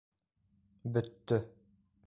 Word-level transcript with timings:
Бөттө. 0.95 1.41